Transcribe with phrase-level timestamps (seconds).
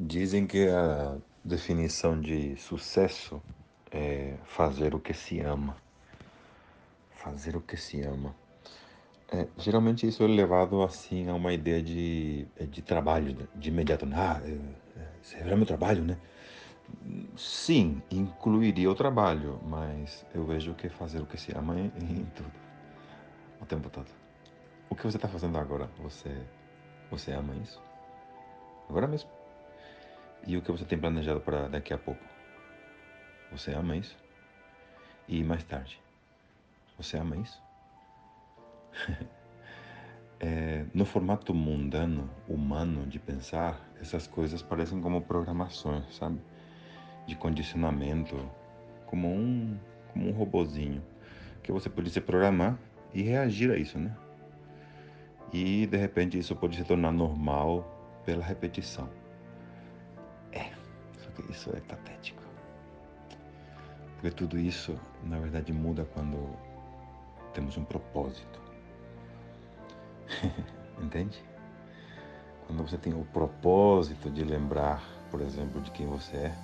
[0.00, 3.42] Dizem que a definição de sucesso
[3.90, 5.76] é fazer o que se ama.
[7.10, 8.32] Fazer o que se ama.
[9.30, 13.48] É, geralmente isso é levado assim a uma ideia de, de trabalho, né?
[13.56, 14.08] de imediato.
[14.12, 14.40] Ah,
[15.20, 16.16] esse é meu trabalho, né?
[17.36, 22.24] Sim, incluiria o trabalho, mas eu vejo que fazer o que se ama em, em
[22.36, 22.52] tudo,
[23.60, 24.08] o tempo todo.
[24.88, 26.30] O que você está fazendo agora, você,
[27.10, 27.82] você ama isso?
[28.88, 29.37] Agora mesmo.
[30.46, 32.24] E o que você tem planejado para daqui a pouco?
[33.50, 34.16] Você ama isso?
[35.26, 36.00] E mais tarde?
[36.96, 37.62] Você ama isso?
[40.40, 46.40] é, no formato mundano, humano de pensar, essas coisas parecem como programações, sabe?
[47.26, 48.36] De condicionamento,
[49.06, 49.78] como um,
[50.12, 51.02] como um robozinho
[51.62, 52.78] que você pode se programar
[53.12, 54.16] e reagir a isso, né?
[55.52, 59.08] E de repente isso pode se tornar normal pela repetição.
[61.48, 62.42] Isso é patético.
[64.14, 66.56] Porque tudo isso, na verdade, muda quando
[67.54, 68.60] temos um propósito.
[71.00, 71.42] Entende?
[72.66, 76.54] Quando você tem o propósito de lembrar, por exemplo, de quem você é,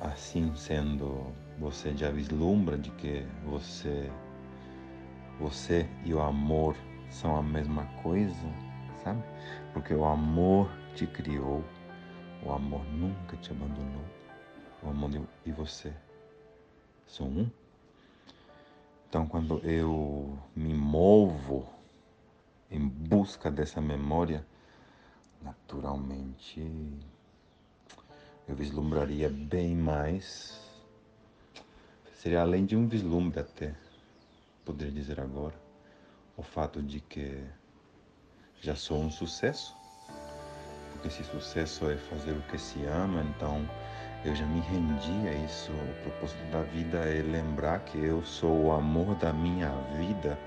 [0.00, 4.10] assim sendo, você já vislumbra de que você,
[5.38, 6.76] você e o amor
[7.08, 8.34] são a mesma coisa,
[9.02, 9.22] sabe?
[9.72, 11.64] Porque o amor te criou,
[12.42, 14.04] o amor nunca te abandonou,
[14.82, 15.10] o amor
[15.44, 15.92] e você
[17.06, 17.50] são um.
[19.08, 21.68] Então, quando eu me movo
[22.70, 24.46] em busca dessa memória,
[25.42, 26.62] naturalmente
[28.46, 30.60] eu vislumbraria bem mais.
[32.14, 33.74] Seria além de um vislumbre até,
[34.64, 35.54] poderia dizer agora,
[36.36, 37.42] o fato de que
[38.60, 39.79] já sou um sucesso.
[41.00, 43.66] Porque se sucesso é fazer o que se ama, então
[44.22, 45.72] eu já me rendi a isso.
[45.72, 50.38] O propósito da vida é lembrar que eu sou o amor da minha vida.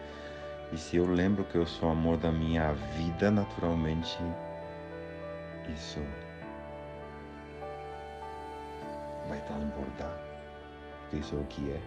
[0.71, 4.19] E se eu lembro que eu sou o amor da minha vida, naturalmente
[5.73, 5.99] isso
[9.27, 10.15] vai transbordar.
[11.01, 11.81] Porque isso é o que é.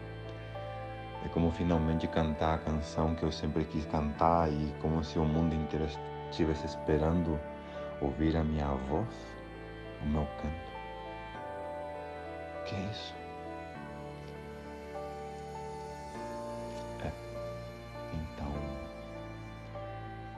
[1.24, 5.24] É como finalmente cantar a canção que eu sempre quis cantar e como se o
[5.24, 5.86] mundo inteiro
[6.30, 7.38] estivesse esperando
[8.00, 9.08] ouvir a minha voz,
[10.02, 10.76] o meu canto
[12.66, 13.14] que é isso?
[17.04, 17.12] É.
[18.12, 18.52] Então,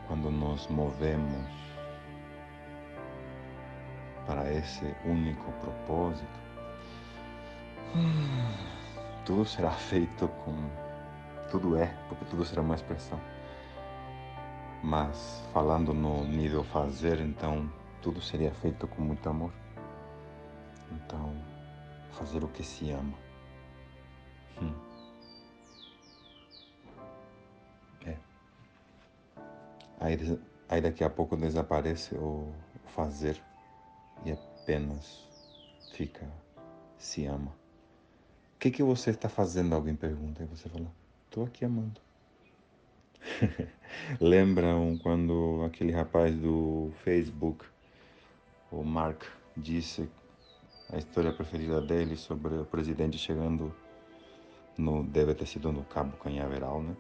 [0.07, 1.51] quando nos movemos
[4.27, 6.27] para esse único propósito,
[7.97, 8.55] hum,
[9.25, 10.55] tudo será feito com.
[11.51, 13.19] Tudo é, porque tudo será uma expressão.
[14.83, 19.53] Mas falando no nível fazer, então tudo seria feito com muito amor.
[20.93, 21.35] Então,
[22.13, 23.19] fazer o que se ama.
[24.63, 24.75] Hum.
[28.07, 28.17] É.
[30.01, 32.53] Aí, aí daqui a pouco desaparece o
[32.87, 33.41] fazer
[34.25, 35.29] e apenas
[35.93, 36.27] fica
[36.97, 37.53] se ama.
[38.55, 39.75] O que, que você está fazendo?
[39.75, 40.43] Alguém pergunta.
[40.43, 40.91] E você fala,
[41.27, 42.01] estou aqui amando.
[44.21, 47.65] Lembram quando aquele rapaz do Facebook,
[48.71, 49.23] o Mark,
[49.57, 50.09] disse
[50.91, 53.75] a história preferida dele sobre o presidente chegando
[54.77, 56.97] no deve ter sido no Cabo Canhaveral, né?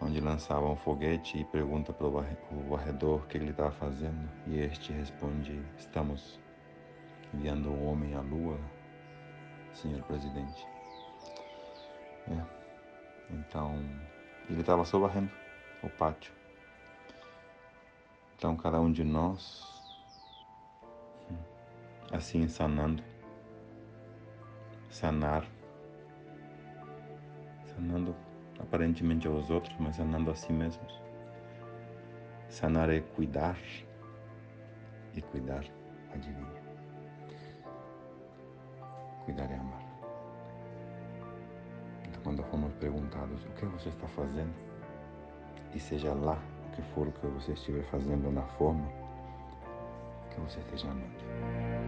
[0.00, 2.24] Onde lançava um foguete e pergunta para o
[2.68, 6.40] varredor o que ele estava fazendo e este responde: estamos
[7.34, 8.58] enviando um homem à Lua,
[9.74, 10.66] senhor presidente.
[12.30, 12.40] É.
[13.30, 13.84] Então
[14.48, 15.30] ele estava só varrendo
[15.82, 16.32] o pátio.
[18.36, 19.70] Então cada um de nós
[22.12, 23.02] assim sanando,
[24.88, 25.46] sanar,
[27.66, 28.14] sanando
[28.58, 31.00] aparentemente aos outros, mas sanando a si mesmos.
[32.48, 33.58] Sanar é cuidar
[35.14, 35.64] e cuidar,
[36.12, 36.60] adivinha.
[39.24, 39.89] Cuidar é amar.
[42.40, 44.54] Quando fomos perguntados o que você está fazendo,
[45.74, 48.86] e seja lá o que for o que você estiver fazendo na forma,
[50.30, 51.79] que você esteja amando.